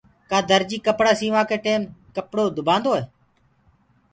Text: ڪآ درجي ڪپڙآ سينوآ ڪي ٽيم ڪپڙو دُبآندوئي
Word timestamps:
ڪآ 0.29 0.37
درجي 0.49 0.77
ڪپڙآ 0.87 1.11
سينوآ 1.19 1.41
ڪي 1.49 1.57
ٽيم 1.65 1.81
ڪپڙو 2.15 2.45
دُبآندوئي 2.57 3.01